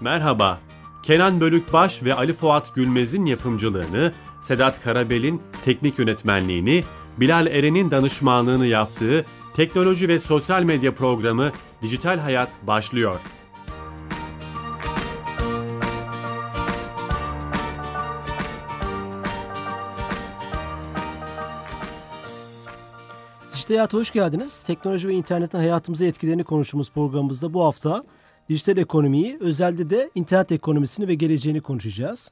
[0.00, 0.58] Merhaba.
[1.02, 4.12] Kenan Bölükbaş ve Ali Fuat Gülmez'in yapımcılığını,
[4.42, 6.84] Sedat Karabel'in teknik yönetmenliğini,
[7.16, 9.24] Bilal Eren'in danışmanlığını yaptığı
[9.56, 11.50] teknoloji ve sosyal medya programı
[11.82, 13.20] Dijital Hayat başlıyor.
[23.54, 24.62] Dijital Hayat'a hoş geldiniz.
[24.62, 28.02] Teknoloji ve internetin hayatımıza etkilerini konuştuğumuz programımızda bu hafta
[28.50, 32.30] dijital ekonomiyi, özellikle de internet ekonomisini ve geleceğini konuşacağız.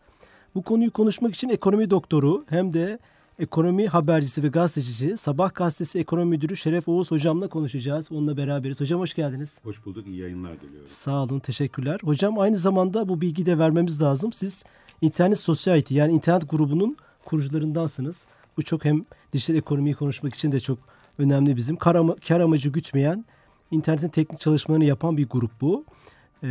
[0.55, 2.99] Bu konuyu konuşmak için ekonomi doktoru hem de
[3.39, 8.13] ekonomi habercisi ve gazetecisi Sabah gazetesi ekonomi müdürü Şeref Oğuz hocamla konuşacağız.
[8.13, 8.81] Onunla beraberiz.
[8.81, 9.61] Hocam hoş geldiniz.
[9.65, 10.07] Hoş bulduk.
[10.07, 10.89] İyi yayınlar diliyorum.
[10.89, 11.39] Sağ olun.
[11.39, 12.01] Teşekkürler.
[12.05, 14.33] Hocam aynı zamanda bu bilgiyi de vermemiz lazım.
[14.33, 14.65] Siz
[15.01, 18.29] İnternet Society yani internet grubunun kurucularındansınız.
[18.57, 20.79] Bu çok hem dijital ekonomiyi konuşmak için de çok
[21.19, 21.77] önemli bizim.
[21.77, 23.25] Kar, ama, kar amacı gütmeyen
[23.71, 25.85] internetin teknik çalışmalarını yapan bir grup bu.
[26.45, 26.49] Ee,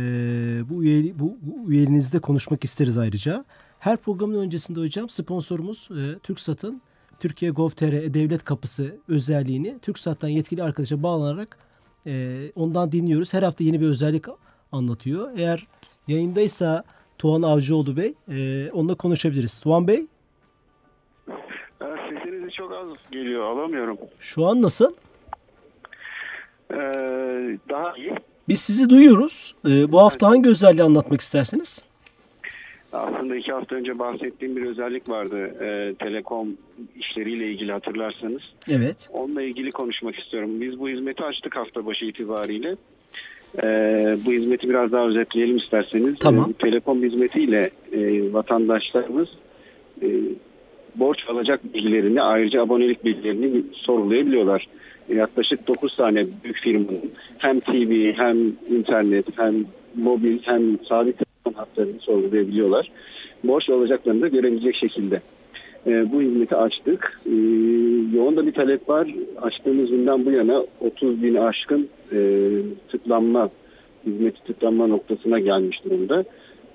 [0.70, 3.44] bu, üyeli, bu, bu üyeliğinizde konuşmak isteriz ayrıca.
[3.78, 6.80] Her programın öncesinde hocam sponsorumuz e, TürkSat'ın
[7.20, 11.58] Türkiye Gov.tr Devlet Kapısı özelliğini TürkSat'tan yetkili arkadaşa bağlanarak
[12.06, 13.34] e, ondan dinliyoruz.
[13.34, 14.24] Her hafta yeni bir özellik
[14.72, 15.30] anlatıyor.
[15.38, 15.66] Eğer
[16.08, 16.84] yayındaysa
[17.18, 19.60] Tuğan Avcıoğlu Bey e, onunla konuşabiliriz.
[19.60, 20.06] Tuğan Bey?
[21.78, 23.98] Sesiniz çok az geliyor alamıyorum.
[24.18, 24.92] Şu an nasıl?
[26.70, 26.76] Ee,
[27.68, 28.14] daha iyi.
[28.48, 29.54] Biz sizi duyuyoruz.
[29.68, 31.82] Ee, bu hafta hangi özelliği anlatmak istersiniz?
[32.92, 35.50] Aslında iki hafta önce bahsettiğim bir özellik vardı.
[35.60, 36.48] Ee, telekom
[36.96, 38.42] işleriyle ilgili hatırlarsanız.
[38.70, 39.08] Evet.
[39.12, 40.60] Onunla ilgili konuşmak istiyorum.
[40.60, 42.76] Biz bu hizmeti açtık hafta başı itibariyle.
[43.62, 46.14] Ee, bu hizmeti biraz daha özetleyelim isterseniz.
[46.20, 46.50] Tamam.
[46.50, 49.28] Ee, telekom hizmetiyle e, vatandaşlarımız
[50.02, 50.06] e,
[50.94, 54.68] borç alacak bilgilerini ayrıca abonelik bilgilerini sorulayabiliyorlar.
[55.08, 58.36] Yaklaşık 9 tane büyük firmanın hem TV hem
[58.70, 62.90] internet hem mobil hem sabit telefon hatlarını sorgulayabiliyorlar.
[63.44, 65.22] Borç alacaklarını da görebilecek şekilde.
[65.86, 67.20] E, bu hizmeti açtık.
[67.26, 67.34] E,
[68.16, 69.08] yoğun da bir talep var.
[69.42, 72.18] Açtığımız günden bu yana 30 bin aşkın e,
[72.90, 73.50] tıklanma,
[74.06, 76.24] hizmeti tıklanma noktasına gelmiş durumda.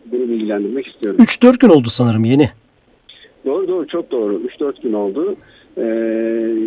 [0.06, 1.19] Bunu bilgilendirmek istiyorum.
[1.24, 2.50] 3-4 gün oldu sanırım yeni.
[3.46, 4.41] Doğru doğru çok doğru.
[4.59, 5.36] 3-4 gün oldu.
[5.78, 5.81] Ee,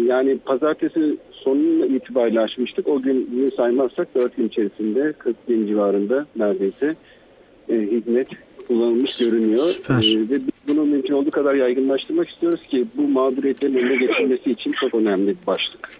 [0.07, 2.89] yani pazartesi sonuna itibariyle açmıştık.
[2.89, 6.97] O gün saymazsak 4 gün içerisinde 40 bin civarında neredeyse
[7.69, 8.29] e, hizmet
[8.69, 9.65] kullanılmış görünüyor.
[9.65, 9.95] Süper.
[9.95, 14.73] Ee, ve biz bunu mümkün olduğu kadar yaygınlaştırmak istiyoruz ki bu mağduriyetlerin önüne geçilmesi için
[14.73, 15.91] çok önemli bir başlık.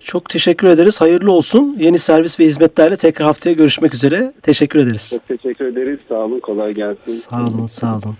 [0.00, 1.00] Çok teşekkür ederiz.
[1.00, 1.76] Hayırlı olsun.
[1.80, 4.32] Yeni servis ve hizmetlerle tekrar haftaya görüşmek üzere.
[4.42, 5.10] Teşekkür ederiz.
[5.10, 5.98] Çok teşekkür ederiz.
[6.08, 6.40] Sağ olun.
[6.40, 7.12] Kolay gelsin.
[7.12, 8.16] Sağ olun, sağ olun.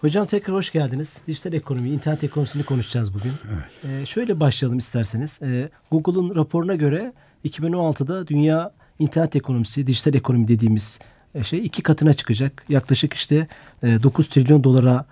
[0.00, 1.20] Hocam tekrar hoş geldiniz.
[1.26, 3.32] Dijital ekonomi, internet ekonomisini konuşacağız bugün.
[3.54, 4.02] Evet.
[4.02, 5.40] Ee, şöyle başlayalım isterseniz.
[5.42, 7.12] Ee, Google'un raporuna göre
[7.44, 10.98] 2016'da dünya internet ekonomisi, dijital ekonomi dediğimiz
[11.34, 12.64] e, şey iki katına çıkacak.
[12.68, 13.46] Yaklaşık işte
[13.82, 15.04] e, 9 trilyon dolara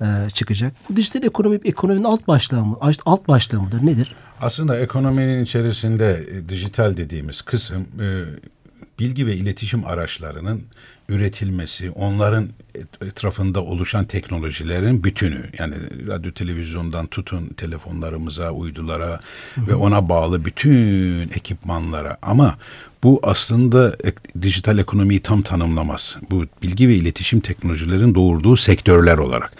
[0.00, 0.72] e, çıkacak.
[0.90, 2.76] Bu dijital ekonomi ekonominin alt başlığı mı?
[3.06, 3.86] Alt başlığı mıdır?
[3.86, 4.14] Nedir?
[4.40, 8.06] Aslında ekonominin içerisinde e, dijital dediğimiz kısım e,
[8.98, 10.62] bilgi ve iletişim araçlarının
[11.08, 12.48] üretilmesi, onların
[13.06, 15.42] etrafında oluşan teknolojilerin bütünü.
[15.58, 15.74] Yani
[16.06, 19.20] radyo televizyondan tutun telefonlarımıza, uydulara
[19.54, 19.66] Hı-hı.
[19.66, 22.16] ve ona bağlı bütün ekipmanlara.
[22.22, 22.58] Ama
[23.02, 23.96] bu aslında
[24.42, 26.16] dijital ekonomiyi tam tanımlamaz.
[26.30, 29.52] Bu bilgi ve iletişim teknolojilerin doğurduğu sektörler olarak.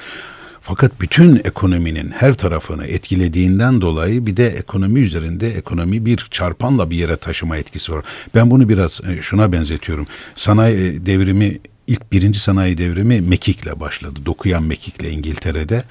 [0.69, 6.97] Fakat bütün ekonominin her tarafını etkilediğinden dolayı bir de ekonomi üzerinde ekonomi bir çarpanla bir
[6.97, 8.05] yere taşıma etkisi var.
[8.35, 10.07] Ben bunu biraz şuna benzetiyorum.
[10.37, 14.21] Sanayi devrimi ilk birinci sanayi devrimi mekikle başladı.
[14.27, 15.85] Dokuyan mekikle İngiltere'de.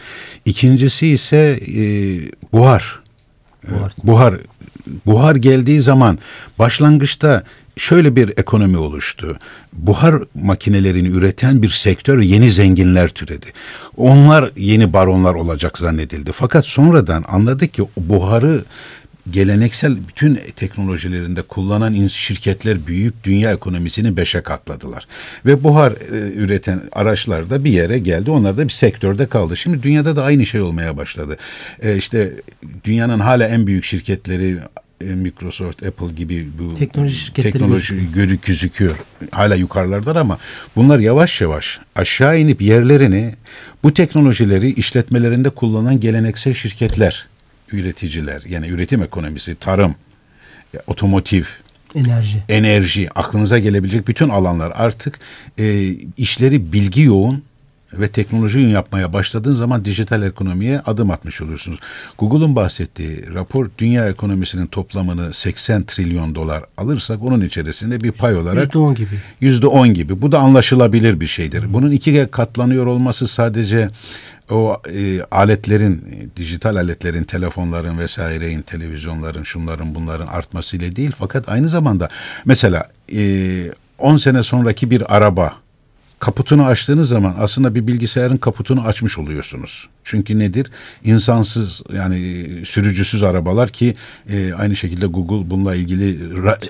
[0.46, 1.81] İkincisi ise e,
[2.53, 3.00] buhar.
[3.69, 3.94] Buhar.
[4.03, 4.35] buhar.
[5.06, 6.19] Buhar geldiği zaman
[6.59, 7.44] başlangıçta
[7.78, 9.38] şöyle bir ekonomi oluştu.
[9.74, 13.46] Buhar makinelerini üreten bir sektör yeni zenginler türedi.
[13.97, 16.31] Onlar yeni baronlar olacak zannedildi.
[16.31, 18.66] Fakat sonradan anladık ki buharı
[19.31, 25.08] geleneksel bütün teknolojilerinde kullanan şirketler büyük dünya ekonomisini beşe katladılar.
[25.46, 28.32] Ve buhar e, üreten araçlar da bir yere geldi.
[28.32, 29.58] Onlar da bir sektörde kaldı.
[29.58, 31.38] Şimdi dünyada da aynı şey olmaya başladı.
[31.82, 32.34] E, işte
[32.84, 34.58] dünyanın hala en büyük şirketleri
[35.02, 38.40] Microsoft, Apple gibi bu teknoloji şirketleri teknoloji gözüküyor.
[38.46, 38.96] gözüküyor.
[39.32, 40.38] Hala yukarılardalar ama
[40.76, 43.34] bunlar yavaş yavaş aşağı inip yerlerini
[43.84, 47.28] bu teknolojileri işletmelerinde kullanan geleneksel şirketler,
[47.72, 49.96] üreticiler yani üretim ekonomisi, tarım,
[50.76, 51.44] e, otomotiv,
[51.96, 55.20] enerji, enerji aklınıza gelebilecek bütün alanlar artık
[55.59, 57.44] e, işleri bilgi yoğun
[58.00, 61.80] ve teknoloji yapmaya başladığın zaman dijital ekonomiye adım atmış oluyorsunuz.
[62.18, 68.74] Google'un bahsettiği rapor dünya ekonomisinin toplamını 80 trilyon dolar alırsak onun içerisinde bir pay olarak
[68.74, 69.16] %10 gibi.
[69.42, 70.22] %10 gibi.
[70.22, 71.74] Bu da anlaşılabilir bir şeydir.
[71.74, 73.90] Bunun iki katlanıyor olması sadece
[74.52, 76.02] o e, aletlerin,
[76.38, 82.09] dijital aletlerin, telefonların vesaireyin, televizyonların, şunların bunların artmasıyla değil fakat aynı zamanda
[82.46, 82.84] mesela
[83.14, 85.53] e, 10 sene sonraki bir araba
[86.20, 89.88] kaputunu açtığınız zaman aslında bir bilgisayarın kaputunu açmış oluyorsunuz.
[90.03, 90.72] Çünkü nedir?
[91.03, 93.96] İnsansız yani sürücüsüz arabalar ki
[94.29, 96.20] e, aynı şekilde Google bununla ilgili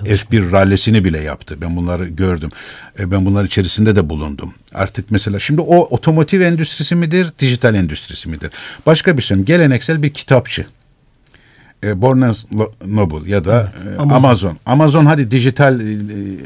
[0.04, 1.58] F1 rallesini bile yaptı.
[1.62, 2.52] Ben bunları gördüm.
[3.00, 4.54] E, ben bunlar içerisinde de bulundum.
[4.74, 8.52] Artık mesela şimdi o otomotiv endüstrisi midir, dijital endüstrisi midir?
[8.86, 9.38] Başka bir şey.
[9.38, 10.66] Geleneksel bir kitapçı
[11.84, 12.46] e, Barnes
[12.86, 14.18] Noble ya da evet, Amazon.
[14.18, 14.58] Amazon.
[14.66, 15.84] Amazon hadi dijital e,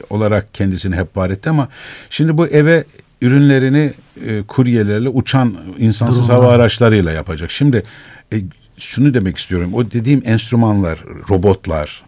[0.10, 1.68] olarak kendisini hep var etti ama
[2.10, 2.84] şimdi bu eve
[3.22, 3.94] ürünlerini
[4.26, 6.46] e, kuryelerle uçan insansız Durumlar.
[6.46, 7.52] hava araçlarıyla yapacak.
[7.52, 7.84] Şimdi
[8.34, 8.42] e,
[8.78, 9.74] şunu demek istiyorum.
[9.74, 11.00] O dediğim enstrümanlar,
[11.30, 12.04] robotlar,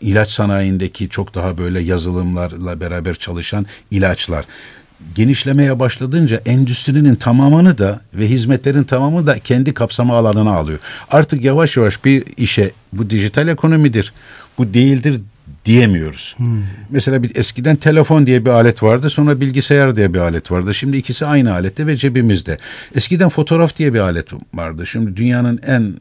[0.00, 4.44] ilaç sanayindeki çok daha böyle yazılımlarla beraber çalışan ilaçlar
[5.14, 10.78] genişlemeye başladığınca endüstrinin tamamını da ve hizmetlerin tamamı da kendi kapsama alanına alıyor.
[11.10, 14.12] Artık yavaş yavaş bir işe bu dijital ekonomidir,
[14.58, 15.20] bu değildir
[15.64, 16.34] diyemiyoruz.
[16.36, 16.62] Hmm.
[16.90, 20.74] Mesela bir eskiden telefon diye bir alet vardı, sonra bilgisayar diye bir alet vardı.
[20.74, 22.58] Şimdi ikisi aynı alette ve cebimizde.
[22.94, 24.86] Eskiden fotoğraf diye bir alet vardı.
[24.86, 25.92] Şimdi dünyanın en e,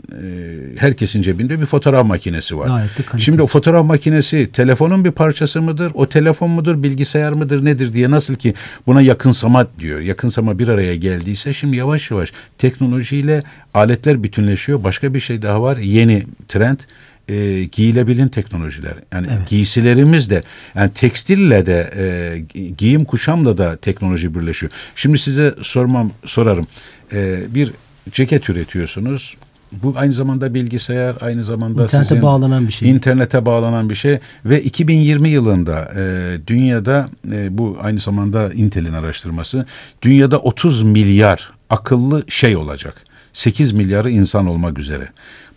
[0.78, 2.82] herkesin cebinde bir fotoğraf makinesi var.
[3.18, 5.92] Şimdi o fotoğraf makinesi telefonun bir parçası mıdır?
[5.96, 8.54] O telefon mudur, bilgisayar mıdır, nedir diye nasıl ki
[8.88, 10.00] buna yakınsama diyor.
[10.00, 13.44] Yakınsama bir araya geldiyse şimdi yavaş yavaş teknolojiyle
[13.74, 14.84] aletler bütünleşiyor.
[14.84, 15.78] Başka bir şey daha var.
[15.78, 16.80] Yeni trend
[17.30, 18.94] e, giyilebilin teknolojiler.
[19.14, 19.50] Yani evet.
[19.50, 20.44] giysilerimiz de
[20.76, 24.72] yani tekstille de e, giyim kuşamla da teknoloji birleşiyor.
[24.96, 26.68] Şimdi size sormam sorarım.
[27.14, 27.72] E, bir
[28.12, 29.36] ceket üretiyorsunuz.
[29.84, 32.90] Bu aynı zamanda bilgisayar, aynı zamanda internete sizin bağlanan bir şey.
[32.90, 39.66] İnternete bağlanan bir şey ve 2020 yılında e, dünyada e, bu aynı zamanda Intel'in araştırması
[40.02, 42.96] dünyada 30 milyar akıllı şey olacak.
[43.34, 45.10] 8 milyarı insan olmak üzere.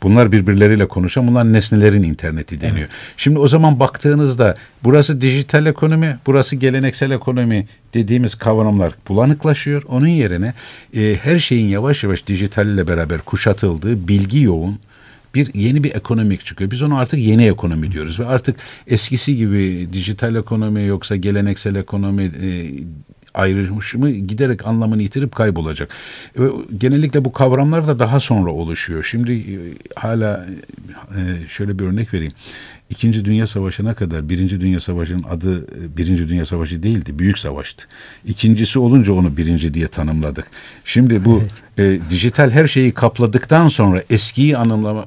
[0.02, 2.78] Bunlar birbirleriyle konuşan bunlar nesnelerin interneti deniyor.
[2.78, 2.90] Evet.
[3.16, 4.54] Şimdi o zaman baktığınızda
[4.84, 9.82] burası dijital ekonomi, burası geleneksel ekonomi dediğimiz kavramlar bulanıklaşıyor.
[9.88, 10.54] Onun yerine
[10.96, 14.78] e, her şeyin yavaş yavaş dijital ile beraber kuşatıldığı bilgi yoğun
[15.34, 16.70] bir yeni bir ekonomik çıkıyor.
[16.70, 18.56] Biz onu artık yeni ekonomi diyoruz ve artık
[18.87, 22.70] eskisi gibi dijital ekonomi yoksa geleneksel ekonomi e,
[23.36, 25.90] ayrışımı giderek anlamını yitirip kaybolacak.
[26.38, 26.48] Ve
[26.78, 29.04] genellikle bu kavramlar da daha sonra oluşuyor.
[29.04, 29.56] Şimdi e,
[29.94, 30.46] hala
[31.16, 32.32] e, şöyle bir örnek vereyim.
[32.90, 37.86] İkinci Dünya Savaşı'na kadar Birinci Dünya Savaşı'nın adı e, Birinci Dünya Savaşı değildi, Büyük Savaş'tı.
[38.26, 40.46] İkincisi olunca onu birinci diye tanımladık.
[40.84, 41.42] Şimdi bu
[41.78, 42.02] evet.
[42.04, 45.06] e, dijital her şeyi kapladıktan sonra eskiyi anımlama,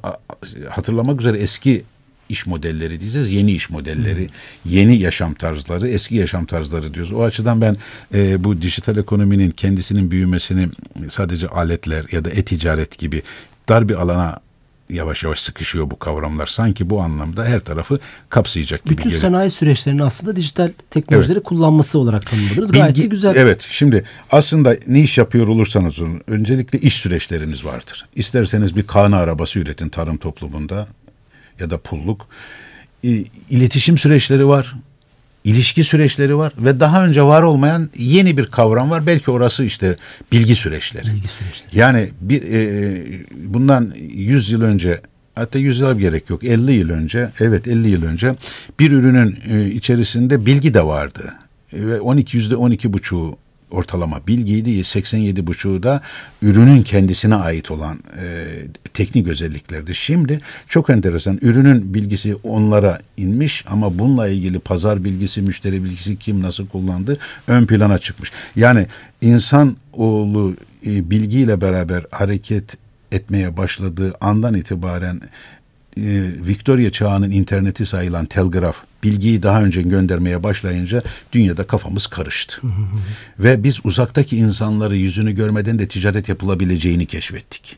[0.69, 1.83] hatırlamak üzere eski
[2.29, 3.31] iş modelleri diyeceğiz.
[3.31, 4.71] Yeni iş modelleri, hmm.
[4.71, 7.11] yeni yaşam tarzları, eski yaşam tarzları diyoruz.
[7.11, 7.77] O açıdan ben
[8.13, 10.69] e, bu dijital ekonominin kendisinin büyümesini
[11.09, 13.23] sadece aletler ya da e-ticaret gibi
[13.69, 14.39] dar bir alana
[14.89, 16.47] yavaş yavaş sıkışıyor bu kavramlar.
[16.47, 17.99] Sanki bu anlamda her tarafı
[18.29, 21.47] kapsayacak gibi Bütün sanayi süreçlerinin aslında dijital teknolojileri evet.
[21.47, 22.71] kullanması olarak tanımladınız.
[22.71, 23.35] Gayet Bilgi, güzel.
[23.35, 23.67] Evet.
[23.69, 28.05] Şimdi aslında ne iş yapıyor olursanız olun öncelikle iş süreçleriniz vardır.
[28.15, 30.87] İsterseniz bir kana arabası üretin tarım toplumunda
[31.59, 32.27] ya da pulluk.
[33.49, 34.75] iletişim süreçleri var,
[35.43, 39.05] ilişki süreçleri var ve daha önce var olmayan yeni bir kavram var.
[39.05, 39.95] Belki orası işte
[40.31, 41.05] bilgi süreçleri.
[41.05, 41.79] Bilgi süreçleri.
[41.79, 43.03] Yani bir e,
[43.35, 45.01] bundan 100 yıl önce
[45.35, 48.35] hatta 100 yıl gerek yok 50 yıl önce evet 50 yıl önce
[48.79, 51.33] bir ürünün e, içerisinde bilgi de vardı
[51.73, 53.37] ve 12 yüzde 12 buçuğu
[53.71, 54.69] ortalama bilgiydi.
[54.69, 56.01] 87,5'u da
[56.41, 58.45] ürünün kendisine ait olan e,
[58.93, 59.95] teknik özelliklerdi.
[59.95, 66.41] Şimdi çok enteresan ürünün bilgisi onlara inmiş ama bununla ilgili pazar bilgisi, müşteri bilgisi kim
[66.41, 68.31] nasıl kullandı ön plana çıkmış.
[68.55, 68.87] Yani
[69.21, 72.77] insan oğlu e, bilgiyle beraber hareket
[73.11, 75.21] etmeye başladığı andan itibaren
[76.47, 82.61] Victoria çağının interneti sayılan telgraf bilgiyi daha önce göndermeye başlayınca dünyada kafamız karıştı.
[83.39, 87.77] Ve biz uzaktaki insanları yüzünü görmeden de ticaret yapılabileceğini keşfettik.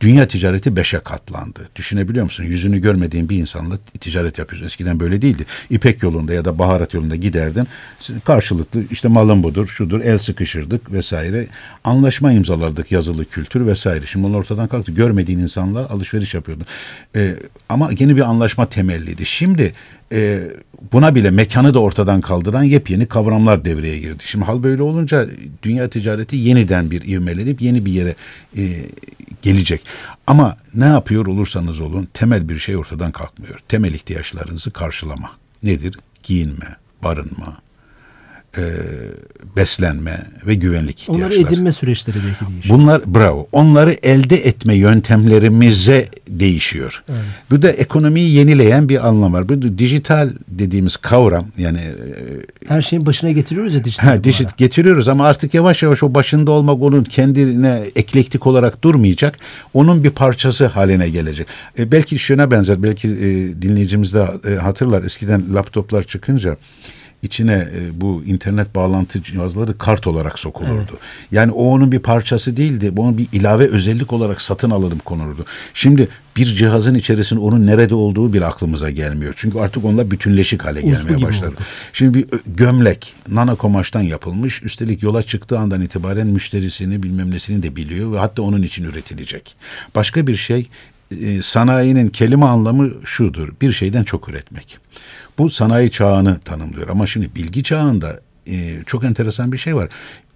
[0.00, 1.68] Dünya ticareti beşe katlandı.
[1.76, 2.44] Düşünebiliyor musun?
[2.44, 4.66] Yüzünü görmediğin bir insanla ticaret yapıyorsun.
[4.66, 5.44] Eskiden böyle değildi.
[5.70, 7.68] İpek yolunda ya da baharat yolunda giderdin.
[8.24, 11.46] Karşılıklı işte malın budur, şudur, el sıkışırdık vesaire.
[11.84, 14.06] Anlaşma imzalardık yazılı kültür vesaire.
[14.06, 14.92] Şimdi onlar ortadan kalktı.
[14.92, 16.66] Görmediğin insanla alışveriş yapıyordun.
[17.16, 17.34] Ee,
[17.68, 19.26] ama yeni bir anlaşma temelliydi.
[19.26, 19.72] Şimdi
[20.12, 20.40] e,
[20.92, 24.22] buna bile mekanı da ortadan kaldıran yepyeni kavramlar devreye girdi.
[24.26, 25.26] Şimdi hal böyle olunca
[25.62, 28.14] dünya ticareti yeniden bir ivmelenip yeni bir yere
[28.56, 28.62] e,
[29.46, 29.80] gelecek.
[30.26, 33.58] Ama ne yapıyor olursanız olun temel bir şey ortadan kalkmıyor.
[33.68, 35.30] Temel ihtiyaçlarınızı karşılama.
[35.62, 35.98] Nedir?
[36.22, 37.56] Giyinme, barınma,
[38.58, 38.64] e,
[39.56, 41.26] beslenme ve güvenlik ihtiyaçları.
[41.26, 42.78] Onları edinme süreçleri belki değişiyor.
[42.78, 43.48] Bunlar bravo.
[43.52, 47.04] Onları elde etme yöntemlerimize değişiyor.
[47.08, 47.20] Evet.
[47.50, 49.48] Bu da ekonomiyi yenileyen bir anlam var.
[49.48, 51.92] Bu dijital dediğimiz kavram yani e,
[52.68, 54.08] her şeyin başına getiriyoruz ya dijital.
[54.08, 59.38] Ha, dijit getiriyoruz ama artık yavaş yavaş o başında olmak onun kendine eklektik olarak durmayacak.
[59.74, 61.46] Onun bir parçası haline gelecek.
[61.78, 62.82] E, belki şuna benzer.
[62.82, 65.02] Belki e, dinleyicimiz de e, hatırlar.
[65.02, 66.56] Eskiden laptoplar çıkınca
[67.22, 70.90] içine e, bu internet bağlantı cihazları kart olarak sokulurdu.
[70.90, 71.00] Evet.
[71.32, 72.92] Yani o onun bir parçası değildi.
[72.96, 75.44] Onun bir ilave özellik olarak satın alınıp konurdu.
[75.74, 79.34] Şimdi bir cihazın içerisinde onun nerede olduğu bir aklımıza gelmiyor.
[79.36, 81.54] Çünkü artık onunla bütünleşik hale Uzlu gelmeye başladı.
[81.54, 81.64] Oldu.
[81.92, 84.62] Şimdi bir gömlek nano kumaştan yapılmış.
[84.62, 89.56] Üstelik yola çıktığı andan itibaren müşterisini bilmem nesini de biliyor ve hatta onun için üretilecek.
[89.94, 90.68] Başka bir şey
[91.20, 93.48] e, sanayinin kelime anlamı şudur.
[93.62, 94.78] Bir şeyden çok üretmek.
[95.38, 96.88] Bu sanayi çağını tanımlıyor.
[96.88, 99.88] Ama şimdi bilgi çağında e, çok enteresan bir şey var.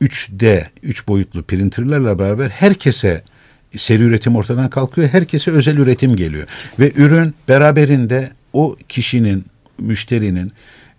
[0.03, 3.23] 3D, 3 boyutlu printerlerle beraber herkese
[3.77, 5.09] seri üretim ortadan kalkıyor.
[5.09, 6.47] Herkese özel üretim geliyor.
[6.63, 6.85] Kesin.
[6.85, 9.45] Ve ürün beraberinde o kişinin,
[9.79, 10.53] müşterinin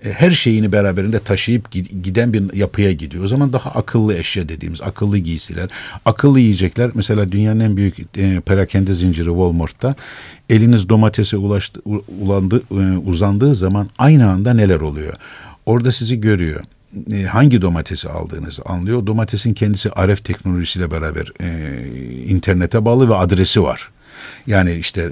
[0.03, 1.71] her şeyini beraberinde taşıyıp
[2.03, 3.23] giden bir yapıya gidiyor.
[3.23, 5.69] O zaman daha akıllı eşya dediğimiz akıllı giysiler,
[6.05, 6.91] akıllı yiyecekler.
[6.93, 9.95] Mesela dünyanın en büyük e, perakende zinciri Walmart'ta
[10.49, 11.81] eliniz domatese ulaştı,
[12.21, 15.13] ulandı, e, uzandığı zaman aynı anda neler oluyor?
[15.65, 16.61] Orada sizi görüyor
[17.13, 19.05] e, hangi domatesi aldığınızı anlıyor.
[19.07, 21.87] Domatesin kendisi RF teknolojisiyle beraber e,
[22.27, 23.89] internete bağlı ve adresi var.
[24.47, 25.09] Yani işte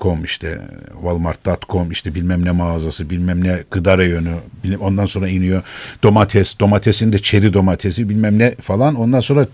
[0.00, 0.58] .com işte
[0.92, 4.34] Walmart.com işte bilmem ne mağazası bilmem ne gıda reyonu
[4.80, 5.62] ondan sonra iniyor.
[6.02, 8.94] Domates domatesin de çeri domatesi bilmem ne falan.
[8.94, 9.46] Ondan sonra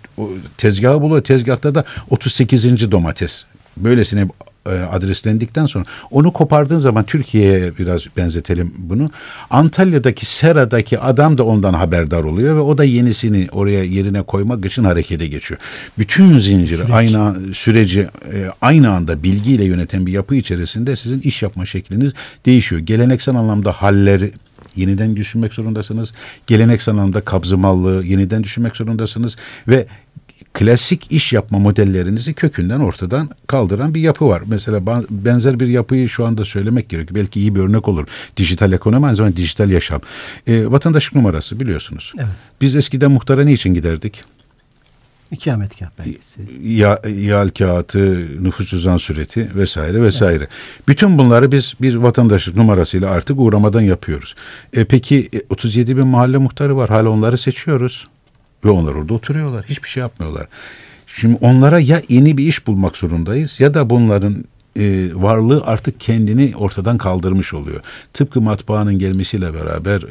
[0.58, 1.22] tezgahı buluyor.
[1.22, 2.90] Tezgahta da 38.
[2.90, 3.44] domates.
[3.76, 4.28] Böylesine
[4.70, 9.10] adreslendikten sonra onu kopardığın zaman Türkiye'ye biraz benzetelim bunu.
[9.50, 14.84] Antalya'daki Sera'daki adam da ondan haberdar oluyor ve o da yenisini oraya yerine koymak için
[14.84, 15.60] harekete geçiyor.
[15.98, 16.90] Bütün zincir Süreç.
[16.90, 18.08] aynı süreci e,
[18.60, 22.12] aynı anda bilgiyle yöneten bir yapı içerisinde sizin iş yapma şekliniz
[22.46, 22.80] değişiyor.
[22.80, 24.32] Geleneksel anlamda halleri
[24.76, 26.12] yeniden düşünmek zorundasınız.
[26.46, 29.36] Geleneksel anlamda kabzımallığı yeniden düşünmek zorundasınız
[29.68, 29.86] ve
[30.54, 34.42] klasik iş yapma modellerinizi kökünden ortadan kaldıran bir yapı var.
[34.46, 37.20] Mesela benzer bir yapıyı şu anda söylemek gerekiyor.
[37.20, 38.06] Belki iyi bir örnek olur.
[38.36, 40.00] Dijital ekonomi aynı zamanda dijital yaşam.
[40.46, 42.12] E, vatandaşlık numarası biliyorsunuz.
[42.18, 42.28] Evet.
[42.60, 44.24] Biz eskiden muhtara niçin giderdik?
[45.30, 46.40] İkametgah belgesi.
[46.64, 50.36] Ya, ihal kağıtı, nüfus cüzdan süreti vesaire vesaire.
[50.36, 50.48] Evet.
[50.88, 54.34] Bütün bunları biz bir vatandaşlık numarasıyla artık uğramadan yapıyoruz.
[54.72, 56.88] E, peki 37 e, bin mahalle muhtarı var.
[56.88, 58.06] Hala onları seçiyoruz.
[58.64, 59.64] Ve onlar orada oturuyorlar.
[59.68, 60.46] Hiçbir şey yapmıyorlar.
[61.06, 64.44] Şimdi onlara ya yeni bir iş bulmak zorundayız ya da bunların
[64.78, 67.80] e, varlığı artık kendini ortadan kaldırmış oluyor.
[68.12, 70.02] Tıpkı matbaanın gelmesiyle beraber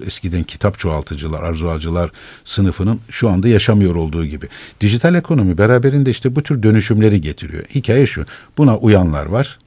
[0.00, 2.10] e, eskiden kitap çoğaltıcılar, arzuacılar
[2.44, 4.48] sınıfının şu anda yaşamıyor olduğu gibi.
[4.80, 7.64] Dijital ekonomi beraberinde işte bu tür dönüşümleri getiriyor.
[7.74, 8.24] Hikaye şu,
[8.58, 9.58] buna uyanlar var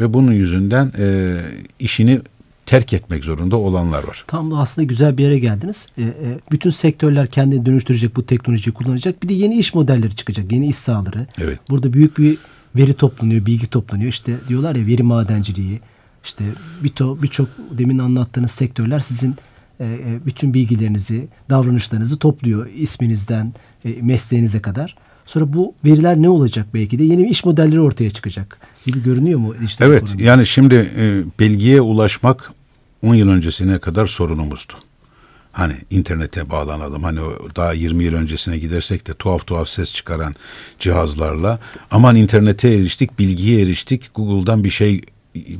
[0.00, 1.36] ve bunun yüzünden e,
[1.78, 2.20] işini
[2.68, 4.24] terk etmek zorunda olanlar var.
[4.26, 5.88] Tam da aslında güzel bir yere geldiniz.
[5.98, 6.14] E, e,
[6.52, 9.22] bütün sektörler kendini dönüştürecek, bu teknolojiyi kullanacak.
[9.22, 11.26] Bir de yeni iş modelleri çıkacak, yeni iş sahaları.
[11.38, 11.58] Evet.
[11.70, 12.38] Burada büyük bir
[12.76, 14.08] veri toplanıyor, bilgi toplanıyor.
[14.08, 15.80] İşte diyorlar ya veri madenciliği,
[16.24, 16.44] işte
[16.82, 17.30] birçok bir
[17.78, 19.36] demin anlattığınız sektörler sizin
[19.80, 22.66] e, bütün bilgilerinizi, davranışlarınızı topluyor.
[22.66, 24.96] isminizden e, mesleğinize kadar.
[25.26, 29.54] Sonra bu veriler ne olacak belki de yeni iş modelleri ortaya çıkacak gibi görünüyor mu?
[29.62, 30.22] Dijital evet ekonomi?
[30.22, 32.52] yani şimdi e, bilgiye ulaşmak
[33.02, 34.72] 10 yıl öncesine kadar sorunumuzdu.
[35.52, 37.02] Hani internete bağlanalım.
[37.02, 37.20] Hani
[37.56, 40.34] daha 20 yıl öncesine gidersek de tuhaf tuhaf ses çıkaran
[40.78, 41.58] cihazlarla
[41.90, 44.14] aman internete eriştik, bilgiye eriştik.
[44.14, 45.02] Google'dan bir şey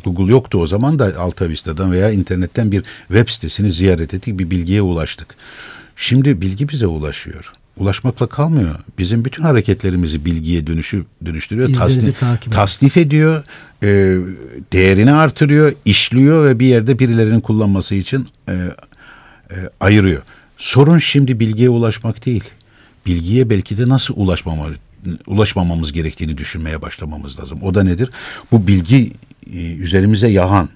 [0.05, 4.51] Google yoktu o zaman da Alta Vista'dan veya internetten bir web sitesini ziyaret ettik, bir
[4.51, 5.35] bilgiye ulaştık.
[5.97, 7.53] Şimdi bilgi bize ulaşıyor.
[7.79, 8.75] Ulaşmakla kalmıyor.
[8.99, 11.73] Bizim bütün hareketlerimizi bilgiye dönüşü, dönüştürüyor.
[11.73, 12.21] Tasnif,
[12.51, 13.45] tasnif ediyor
[13.83, 13.89] e,
[14.73, 20.23] değerini artırıyor, işliyor ve bir yerde birilerinin kullanması için e, e, ayırıyor.
[20.59, 22.45] Sorun şimdi bilgiye ulaşmak değil.
[23.07, 24.67] Bilgiye belki de nasıl ulaşmamı
[25.27, 27.59] ulaşmamamız gerektiğini düşünmeye başlamamız lazım.
[27.63, 28.11] O da nedir?
[28.53, 29.13] Bu bilgi
[29.55, 30.69] e, üzerimize yahan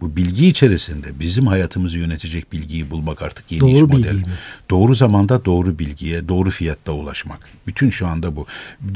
[0.00, 4.14] bu bilgi içerisinde bizim hayatımızı yönetecek bilgiyi bulmak artık yeni doğru iş modeli.
[4.14, 4.24] Mi?
[4.70, 7.48] Doğru zamanda doğru bilgiye, doğru fiyatta ulaşmak.
[7.66, 8.46] Bütün şu anda bu.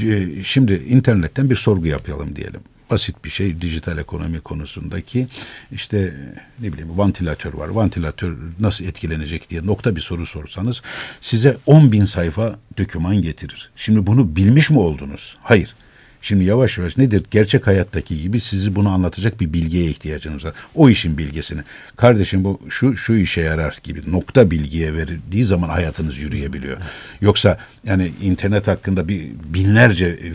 [0.03, 5.29] E, şimdi internetten bir sorgu yapalım diyelim basit bir şey dijital ekonomi konusundaki
[5.73, 6.15] işte
[6.61, 7.69] ne bileyim vantilatör var.
[7.69, 10.83] Vantilatör nasıl etkilenecek diye nokta bir soru sorsanız
[11.21, 13.71] size 10 bin sayfa döküman getirir.
[13.77, 15.37] Şimdi bunu bilmiş mi oldunuz?
[15.43, 15.75] Hayır.
[16.23, 17.23] Şimdi yavaş yavaş nedir?
[17.31, 20.53] Gerçek hayattaki gibi sizi bunu anlatacak bir bilgiye ihtiyacınız var.
[20.75, 21.61] O işin bilgisini.
[21.97, 26.77] Kardeşim bu şu şu işe yarar gibi nokta bilgiye verildiği zaman hayatınız yürüyebiliyor.
[27.21, 30.31] Yoksa yani internet hakkında bir binlerce e,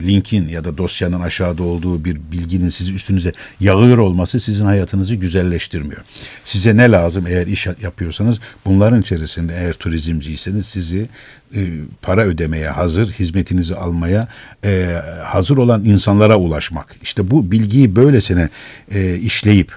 [0.00, 6.02] linkin ya da dosyanın aşağıda olduğu bir bilginin sizi üstünüze yağıyor olması sizin hayatınızı güzelleştirmiyor.
[6.44, 11.08] Size ne lazım eğer iş yapıyorsanız bunların içerisinde eğer turizmciyseniz sizi
[11.54, 11.60] e,
[12.02, 14.28] para ödemeye hazır, hizmetinizi almaya
[14.64, 16.96] e, hazır olan insanlara ulaşmak.
[17.02, 18.48] İşte bu bilgiyi böylesine
[18.90, 19.72] e, işleyip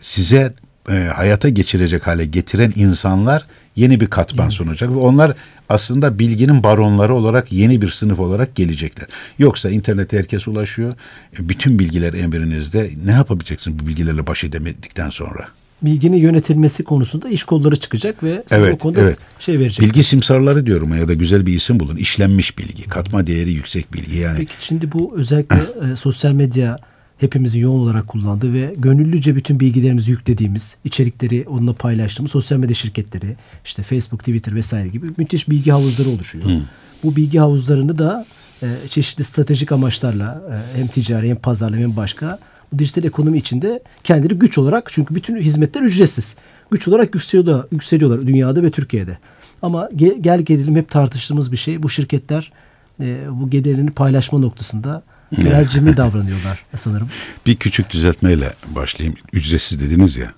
[0.00, 0.54] size
[0.90, 5.34] e, hayata geçirecek hale getiren insanlar yeni bir katman sunacak ve onlar
[5.68, 9.08] aslında bilginin baronları olarak yeni bir sınıf olarak gelecekler.
[9.38, 10.94] Yoksa internete herkes ulaşıyor.
[11.38, 12.90] E, bütün bilgiler emrinizde.
[13.04, 15.48] Ne yapabileceksin bu bilgilerle baş edemedikten sonra?
[15.82, 19.18] Bilginin yönetilmesi konusunda iş kolları çıkacak ve size evet, o konuda evet.
[19.38, 19.86] şey verecek.
[19.86, 21.96] Bilgi simsarları diyorum ya da güzel bir isim bulun.
[21.96, 24.36] İşlenmiş bilgi, katma değeri yüksek bilgi yani.
[24.38, 25.56] Peki şimdi bu özellikle
[25.92, 26.76] e, sosyal medya
[27.18, 33.36] hepimizin yoğun olarak kullandığı ve gönüllüce bütün bilgilerimizi yüklediğimiz, içerikleri onunla paylaştığımız sosyal medya şirketleri,
[33.64, 36.44] işte Facebook, Twitter vesaire gibi müthiş bilgi havuzları oluşuyor.
[36.44, 36.62] Hmm.
[37.04, 38.26] Bu bilgi havuzlarını da
[38.62, 42.38] e, çeşitli stratejik amaçlarla e, hem ticari hem pazarlama hem başka
[42.78, 46.36] dijital ekonomi içinde kendileri güç olarak çünkü bütün hizmetler ücretsiz.
[46.70, 49.18] Güç olarak yükseliyorlar, yükseliyorlar dünyada ve Türkiye'de.
[49.62, 51.82] Ama gel, gel gelelim hep tartıştığımız bir şey.
[51.82, 52.52] Bu şirketler
[53.00, 57.08] e, bu gelirini paylaşma noktasında biraz cimri davranıyorlar sanırım.
[57.46, 59.18] Bir küçük düzeltmeyle başlayayım.
[59.32, 60.32] Ücretsiz dediniz ya.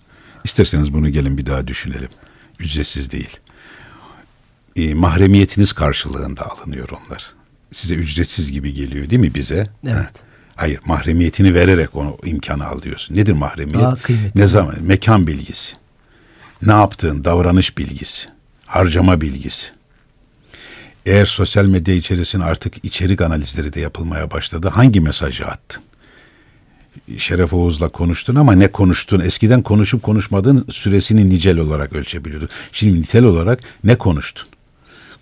[0.44, 2.08] İsterseniz bunu gelin bir daha düşünelim.
[2.58, 3.36] Ücretsiz değil.
[4.76, 7.34] E, mahremiyetiniz karşılığında alınıyor onlar.
[7.72, 9.66] Size ücretsiz gibi geliyor değil mi bize?
[9.84, 9.94] Evet.
[9.94, 10.29] Ha.
[10.60, 13.16] Hayır mahremiyetini vererek onu imkanı alıyorsun.
[13.16, 13.80] Nedir mahremiyet?
[13.80, 14.40] Daha kıymetli.
[14.40, 14.74] Ne zaman?
[14.80, 15.76] Mekan bilgisi.
[16.62, 18.28] Ne yaptığın davranış bilgisi.
[18.66, 19.66] Harcama bilgisi.
[21.06, 24.68] Eğer sosyal medya içerisinde artık içerik analizleri de yapılmaya başladı.
[24.68, 25.82] Hangi mesajı attın?
[27.18, 29.20] Şeref Oğuz'la konuştun ama ne konuştun?
[29.20, 32.48] Eskiden konuşup konuşmadığın süresini nicel olarak ölçebiliyordun.
[32.72, 34.48] Şimdi nitel olarak ne konuştun?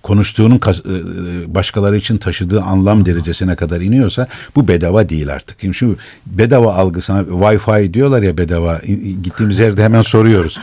[0.02, 5.60] Konuştuğunun e, e, başkaları için taşıdığı anlam derecesine kadar iniyorsa bu bedava değil artık.
[5.60, 8.80] Şimdi şu bedava algısına Wi-Fi diyorlar ya bedava
[9.22, 10.58] gittiğimiz yerde hemen soruyoruz.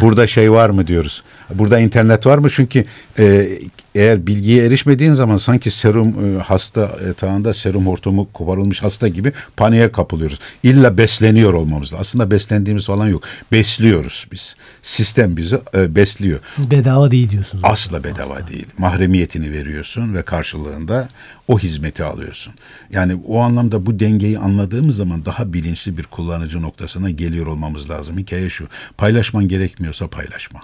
[0.00, 1.22] Burada şey var mı diyoruz.
[1.54, 2.50] Burada internet var mı?
[2.50, 2.84] Çünkü
[3.18, 3.48] e,
[3.94, 9.92] eğer bilgiye erişmediğin zaman sanki serum e, hasta yatağında serum hortumu koparılmış hasta gibi paniğe
[9.92, 10.38] kapılıyoruz.
[10.62, 12.00] İlla besleniyor olmamız lazım.
[12.00, 13.22] Aslında beslendiğimiz falan yok.
[13.52, 14.56] Besliyoruz biz.
[14.82, 16.40] Sistem bizi e, besliyor.
[16.48, 17.64] Siz bedava değil diyorsunuz.
[17.66, 18.48] Asla bedava aslında.
[18.48, 18.66] değil.
[18.78, 21.08] Mahremiyetini veriyorsun ve karşılığında
[21.48, 22.54] o hizmeti alıyorsun.
[22.92, 28.18] Yani o anlamda bu dengeyi anladığımız zaman daha bilinçli bir kullanıcı noktasına geliyor olmamız lazım.
[28.18, 28.68] Hikaye şu.
[28.96, 30.60] Paylaşman gerekmiyorsa paylaşma.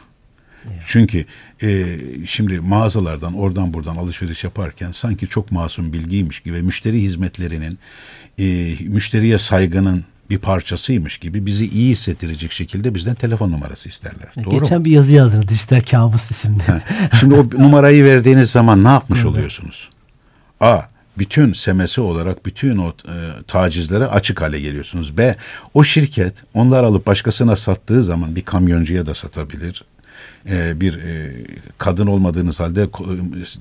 [0.87, 1.25] Çünkü
[1.63, 7.79] e, şimdi mağazalardan oradan buradan alışveriş yaparken sanki çok masum bilgiymiş gibi müşteri hizmetlerinin
[8.39, 14.29] e, müşteriye saygının bir parçasıymış gibi bizi iyi hissettirecek şekilde bizden telefon numarası isterler.
[14.45, 14.85] Doğru Geçen mu?
[14.85, 16.63] bir yazı yazdınız dijital kabus isimli.
[17.21, 19.89] Şimdi o numarayı verdiğiniz zaman ne yapmış oluyorsunuz?
[20.61, 20.81] A
[21.19, 23.15] bütün semesi olarak bütün o e,
[23.47, 25.19] tacizlere açık hale geliyorsunuz.
[25.19, 25.37] B
[25.75, 29.85] o şirket onlar alıp başkasına sattığı zaman bir kamyoncuya da satabilir,
[30.51, 31.33] e, bir e,
[31.79, 32.89] kadın olmadığınız halde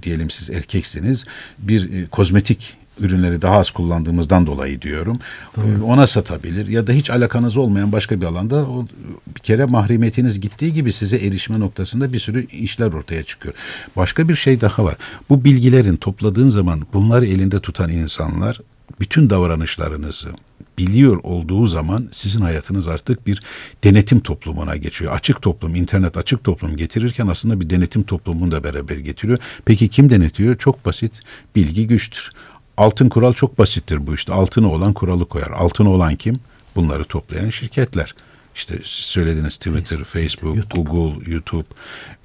[0.03, 1.25] diyelim siz erkeksiniz
[1.59, 5.19] bir e, kozmetik ürünleri daha az kullandığımızdan dolayı diyorum.
[5.55, 5.85] Doğru.
[5.85, 8.87] Ona satabilir ya da hiç alakanız olmayan başka bir alanda o
[9.35, 13.55] bir kere mahremiyetiniz gittiği gibi size erişme noktasında bir sürü işler ortaya çıkıyor.
[13.95, 14.95] Başka bir şey daha var.
[15.29, 18.61] Bu bilgilerin topladığın zaman bunları elinde tutan insanlar
[18.99, 20.29] bütün davranışlarınızı,
[20.77, 23.43] biliyor olduğu zaman sizin hayatınız artık bir
[23.83, 25.15] denetim toplumuna geçiyor.
[25.15, 29.39] Açık toplum, internet açık toplum getirirken aslında bir denetim toplumunu da beraber getiriyor.
[29.65, 30.57] Peki kim denetiyor?
[30.57, 31.21] Çok basit.
[31.55, 32.31] Bilgi güçtür.
[32.77, 34.33] Altın kural çok basittir bu işte.
[34.33, 35.49] Altını olan kuralı koyar.
[35.49, 36.35] Altını olan kim?
[36.75, 38.15] Bunları toplayan şirketler.
[38.55, 40.89] İşte söylediğiniz Twitter, Facebook, Facebook YouTube.
[40.89, 41.65] Google, YouTube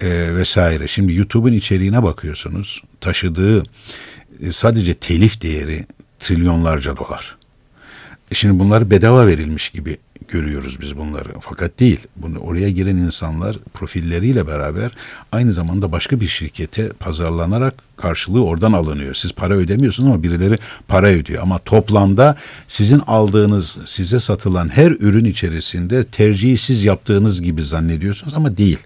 [0.01, 0.87] e, vesaire.
[0.87, 2.81] Şimdi YouTube'un içeriğine bakıyorsunuz.
[3.01, 3.63] Taşıdığı
[4.41, 5.85] e, sadece telif değeri
[6.19, 7.40] trilyonlarca dolar.
[8.33, 11.29] Şimdi bunlar bedava verilmiş gibi görüyoruz biz bunları.
[11.41, 11.99] Fakat değil.
[12.17, 14.91] Bunu oraya giren insanlar profilleriyle beraber
[15.31, 19.15] aynı zamanda başka bir şirkete pazarlanarak karşılığı oradan alınıyor.
[19.15, 21.43] Siz para ödemiyorsunuz ama birileri para ödüyor.
[21.43, 28.57] Ama toplamda sizin aldığınız, size satılan her ürün içerisinde tercihi siz yaptığınız gibi zannediyorsunuz ama
[28.57, 28.79] değil.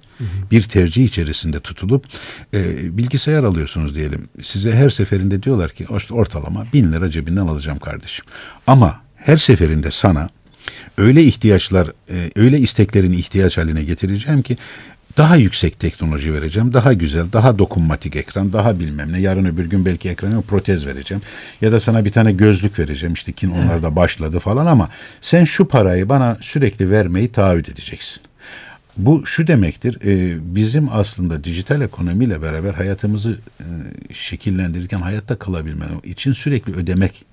[0.51, 2.05] Bir tercih içerisinde tutulup
[2.53, 4.29] e, bilgisayar alıyorsunuz diyelim.
[4.43, 8.25] Size her seferinde diyorlar ki ortalama bin lira cebinden alacağım kardeşim.
[8.67, 10.29] Ama her seferinde sana
[10.97, 14.57] öyle ihtiyaçlar, e, öyle isteklerini ihtiyaç haline getireceğim ki
[15.17, 16.73] daha yüksek teknoloji vereceğim.
[16.73, 19.19] Daha güzel, daha dokunmatik ekran, daha bilmem ne.
[19.19, 21.21] Yarın öbür gün belki ekrana protez vereceğim.
[21.61, 23.13] Ya da sana bir tane gözlük vereceğim.
[23.13, 24.89] İşte kin onlar da başladı falan ama
[25.21, 28.21] sen şu parayı bana sürekli vermeyi taahhüt edeceksin.
[28.97, 33.65] Bu şu demektir, e, bizim aslında dijital ekonomiyle beraber hayatımızı e,
[34.13, 37.25] şekillendirirken hayatta kalabilmen için sürekli ödemek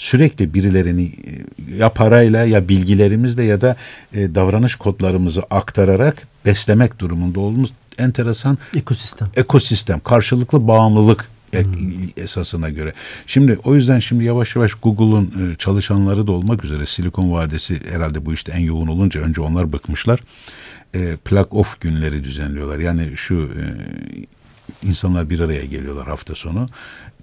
[0.00, 3.76] sürekli birilerini e, ya parayla ya bilgilerimizle ya da
[4.12, 9.28] e, davranış kodlarımızı aktararak beslemek durumunda olduğumuz enteresan ekosistem.
[9.36, 11.62] Ekosistem, karşılıklı bağımlılık hmm.
[12.16, 12.92] esasına göre.
[13.26, 18.26] Şimdi o yüzden şimdi yavaş yavaş Google'un e, çalışanları da olmak üzere Silikon Vadisi herhalde
[18.26, 20.20] bu işte en yoğun olunca önce onlar bıkmışlar.
[20.94, 22.78] E, plug off günleri düzenliyorlar.
[22.78, 23.64] Yani şu e,
[24.82, 26.68] insanlar bir araya geliyorlar hafta sonu.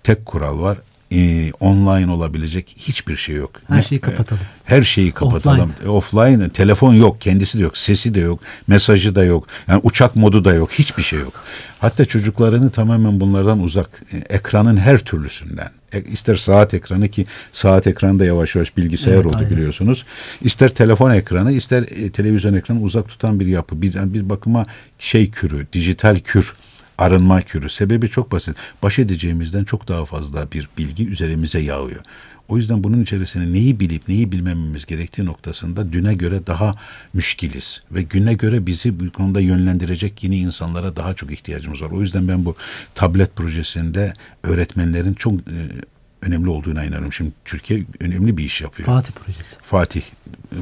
[0.04, 0.78] Tek kural var
[1.12, 3.52] e, online olabilecek hiçbir şey yok.
[3.67, 4.43] Her şeyi kapatalım.
[4.65, 5.60] Her şeyi kapatalım.
[5.60, 5.89] Offline.
[5.89, 9.48] Offline telefon yok, kendisi de yok, sesi de yok, mesajı da yok.
[9.67, 11.34] Yani uçak modu da yok, hiçbir şey yok.
[11.80, 15.70] Hatta çocuklarını tamamen bunlardan uzak, e, ekranın her türlüsünden.
[15.93, 19.52] E, ister saat ekranı ki saat ekranı da yavaş yavaş bilgisayar evet, oldu aynen.
[19.52, 20.06] biliyorsunuz.
[20.41, 23.82] İster telefon ekranı, ister e, televizyon ekranı uzak tutan bir yapı.
[23.82, 24.65] Bir, bir bakıma
[25.00, 26.54] şey kürü, dijital kür
[26.98, 27.70] arınma kürü.
[27.70, 28.56] Sebebi çok basit.
[28.84, 32.02] Baş edeceğimizden çok daha fazla bir bilgi üzerimize yağıyor.
[32.48, 36.74] O yüzden bunun içerisine neyi bilip neyi bilmememiz gerektiği noktasında düne göre daha
[37.14, 37.82] müşkiliz.
[37.92, 41.92] Ve güne göre bizi bu konuda yönlendirecek yeni insanlara daha çok ihtiyacımız var.
[41.92, 42.56] O yüzden ben bu
[42.96, 45.58] tablet projesinde öğretmenlerin çok e,
[46.22, 47.14] önemli olduğuna inanıyorum.
[47.14, 48.86] Şimdi Türkiye önemli bir iş yapıyor.
[48.86, 49.58] Fatih projesi.
[49.64, 50.02] Fatih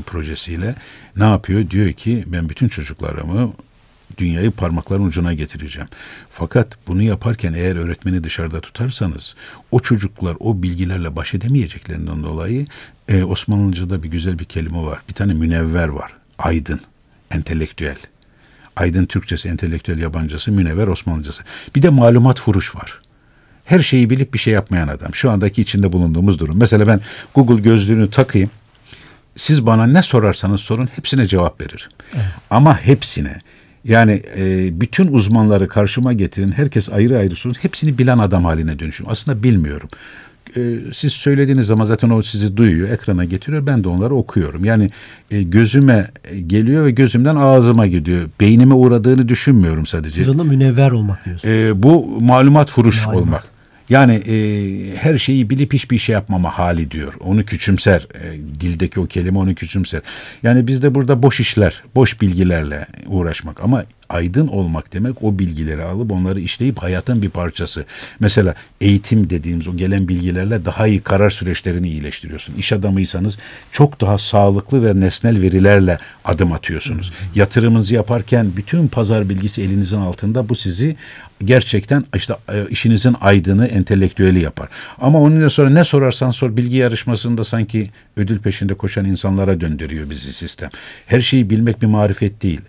[0.05, 0.75] projesiyle
[1.17, 1.69] ne yapıyor?
[1.69, 3.53] Diyor ki ben bütün çocuklarımı
[4.17, 5.87] dünyayı parmakların ucuna getireceğim.
[6.29, 9.35] Fakat bunu yaparken eğer öğretmeni dışarıda tutarsanız
[9.71, 12.65] o çocuklar o bilgilerle baş edemeyeceklerinden dolayı
[13.07, 14.99] e, Osmanlıca'da bir güzel bir kelime var.
[15.09, 16.13] Bir tane münevver var.
[16.37, 16.81] Aydın,
[17.31, 17.97] entelektüel.
[18.75, 21.43] Aydın Türkçesi, entelektüel yabancısı, münevver Osmanlıcası.
[21.75, 22.99] Bir de malumat furuş var.
[23.65, 25.15] Her şeyi bilip bir şey yapmayan adam.
[25.15, 26.57] Şu andaki içinde bulunduğumuz durum.
[26.57, 27.01] Mesela ben
[27.33, 28.49] Google gözlüğünü takayım.
[29.37, 31.89] Siz bana ne sorarsanız sorun hepsine cevap verir.
[32.15, 32.25] Evet.
[32.49, 33.41] Ama hepsine
[33.85, 39.05] yani e, bütün uzmanları karşıma getirin, herkes ayrı ayrı sorun, hepsini bilen adam haline dönüşüm.
[39.09, 39.89] Aslında bilmiyorum.
[40.57, 40.61] E,
[40.93, 44.65] siz söylediğiniz zaman zaten o sizi duyuyor, ekrana getiriyor, ben de onları okuyorum.
[44.65, 44.89] Yani
[45.31, 46.07] e, gözüme
[46.47, 48.29] geliyor ve gözümden ağzıma gidiyor.
[48.39, 50.15] Beynime uğradığını düşünmüyorum sadece.
[50.15, 51.53] Siz ona münevver olmak diyorsunuz.
[51.53, 53.23] E, bu malumat furuş malumat.
[53.23, 53.54] olmak.
[53.89, 54.35] Yani e,
[54.97, 57.13] her şeyi bilip hiçbir şey yapmama hali diyor.
[57.19, 58.07] Onu küçümser.
[58.13, 60.01] E, dildeki o kelime onu küçümser.
[60.43, 63.63] Yani biz de burada boş işler, boş bilgilerle uğraşmak.
[63.63, 67.85] Ama aydın olmak demek o bilgileri alıp onları işleyip hayatın bir parçası.
[68.19, 72.55] Mesela eğitim dediğimiz o gelen bilgilerle daha iyi karar süreçlerini iyileştiriyorsun.
[72.55, 73.37] İş adamıysanız
[73.71, 77.13] çok daha sağlıklı ve nesnel verilerle adım atıyorsunuz.
[77.35, 80.95] Yatırımınızı yaparken bütün pazar bilgisi elinizin altında bu sizi
[81.43, 84.69] gerçekten işte e, işinizin aydını, entelektüeli yapar.
[85.01, 90.33] Ama onunla sonra ne sorarsan sor bilgi yarışmasında sanki ödül peşinde koşan insanlara döndürüyor bizi
[90.33, 90.69] sistem.
[91.05, 92.61] Her şeyi bilmek bir marifet değil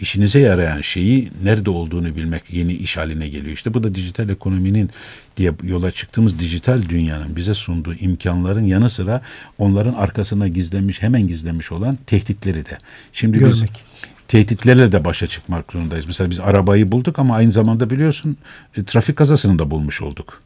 [0.00, 3.54] işinize yarayan şeyi nerede olduğunu bilmek yeni iş haline geliyor.
[3.54, 4.90] İşte bu da dijital ekonominin
[5.36, 9.22] diye yola çıktığımız dijital dünyanın bize sunduğu imkanların yanı sıra
[9.58, 12.78] onların arkasına gizlenmiş hemen gizlenmiş olan tehditleri de.
[13.12, 13.70] Şimdi Görmek.
[13.72, 16.06] biz tehditlerle de başa çıkmak zorundayız.
[16.06, 18.36] Mesela biz arabayı bulduk ama aynı zamanda biliyorsun
[18.76, 20.42] e, trafik kazasını da bulmuş olduk.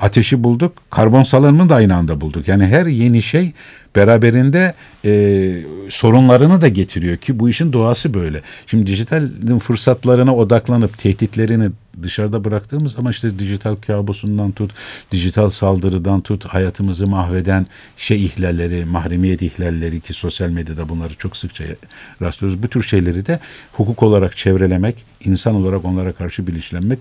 [0.00, 2.48] Ateşi bulduk, karbon salınımını da aynı anda bulduk.
[2.48, 3.52] Yani her yeni şey
[3.96, 8.42] beraberinde e, sorunlarını da getiriyor ki bu işin doğası böyle.
[8.66, 11.70] Şimdi dijitalin fırsatlarına odaklanıp tehditlerini
[12.02, 14.70] dışarıda bıraktığımız ama işte dijital kabusundan tut,
[15.12, 21.64] dijital saldırıdan tut, hayatımızı mahveden şey ihlalleri, mahremiyet ihlalleri ki sosyal medyada bunları çok sıkça
[22.22, 22.62] rastlıyoruz.
[22.62, 23.40] Bu tür şeyleri de
[23.72, 26.98] hukuk olarak çevrelemek, insan olarak onlara karşı bilinçlenmek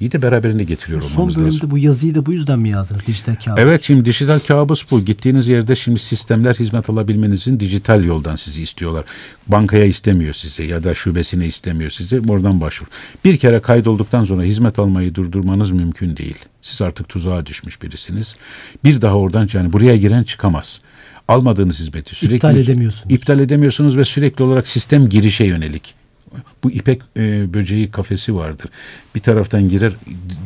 [0.00, 1.70] iyi de beraberinde getiriyor Son bölümde lazım.
[1.70, 3.06] bu yazıyı da bu yüzden mi yazdınız?
[3.06, 3.58] Dijital kabus.
[3.62, 5.04] Evet şimdi dijital kabus bu.
[5.04, 9.04] Gittiğiniz yerde şimdi sistemler hizmet alabilmenizin dijital yoldan sizi istiyorlar.
[9.48, 12.20] Bankaya istemiyor sizi ya da şubesine istemiyor sizi.
[12.28, 12.86] Oradan başvur.
[13.24, 16.36] Bir kere kaydolduktan sonra hizmet almayı durdurmanız mümkün değil.
[16.62, 18.36] Siz artık tuzağa düşmüş birisiniz.
[18.84, 20.80] Bir daha oradan yani buraya giren çıkamaz.
[21.28, 23.14] almadığınız hizmeti sürekli İptal edemiyorsunuz.
[23.14, 25.94] İptal edemiyorsunuz ve sürekli olarak sistem girişe yönelik.
[26.64, 28.70] Bu ipek e, böceği kafesi vardır.
[29.14, 29.92] Bir taraftan girer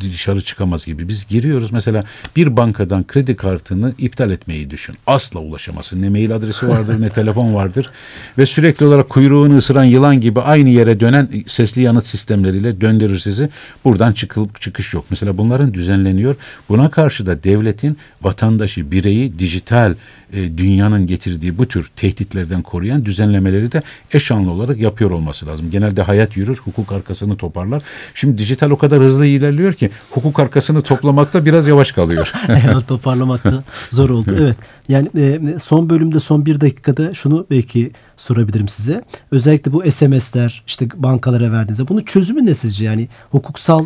[0.01, 1.07] dışarı çıkamaz gibi.
[1.07, 2.03] Biz giriyoruz mesela
[2.35, 4.95] bir bankadan kredi kartını iptal etmeyi düşün.
[5.07, 6.01] Asla ulaşamazsın.
[6.01, 7.89] Ne mail adresi vardır ne telefon vardır.
[8.37, 13.49] Ve sürekli olarak kuyruğunu ısıran yılan gibi aynı yere dönen sesli yanıt sistemleriyle döndürür sizi.
[13.85, 15.05] Buradan çıkılıp çıkış yok.
[15.09, 16.35] Mesela bunların düzenleniyor.
[16.69, 19.93] Buna karşı da devletin vatandaşı, bireyi dijital
[20.33, 23.81] e, dünyanın getirdiği bu tür tehditlerden koruyan düzenlemeleri de
[24.13, 25.71] eşanlı olarak yapıyor olması lazım.
[25.71, 27.83] Genelde hayat yürür, hukuk arkasını toparlar.
[28.13, 32.31] Şimdi dijital o kadar hızlı ilerliyor ki hukuk arkasını toplamakta biraz yavaş kalıyor.
[32.47, 34.35] evet, toparlamakta zor oldu.
[34.39, 34.57] Evet.
[34.89, 39.01] Yani e, son bölümde son bir dakikada şunu belki sorabilirim size.
[39.31, 42.85] Özellikle bu SMS'ler işte bankalara verdiğinizde bunun çözümü ne sizce?
[42.85, 43.85] Yani hukuksal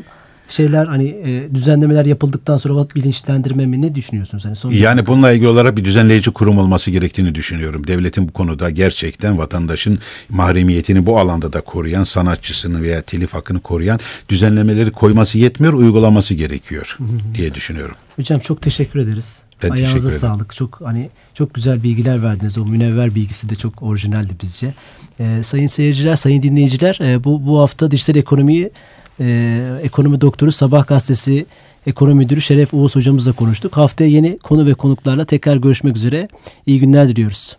[0.50, 4.46] şeyler hani e, düzenlemeler yapıldıktan sonra bilinçlendirme mi ne düşünüyorsunuz?
[4.46, 7.88] Hani son yani bununla ilgili olarak bir düzenleyici kurum olması gerektiğini düşünüyorum.
[7.88, 14.00] Devletin bu konuda gerçekten vatandaşın mahremiyetini bu alanda da koruyan, sanatçısını veya telif hakkını koruyan
[14.30, 16.98] düzenlemeleri koyması yetmiyor, uygulaması gerekiyor
[17.36, 17.96] diye düşünüyorum.
[18.16, 19.44] Hocam çok teşekkür ederiz.
[19.64, 20.56] Ben Ayağınıza sağlık.
[20.56, 22.58] Çok hani çok güzel bilgiler verdiniz.
[22.58, 24.74] O münevver bilgisi de çok orijinaldi bizce.
[25.20, 28.72] Ee, sayın seyirciler, sayın dinleyiciler, e, bu bu hafta dijital ekonomiyi
[29.20, 31.46] e, ekonomi doktoru Sabah gazetesi
[31.88, 33.78] ekonomi müdürü Şeref Oğuz hocamızla konuştuk.
[33.78, 36.28] Haftaya yeni konu ve konuklarla tekrar görüşmek üzere.
[36.66, 37.59] İyi günler diliyoruz.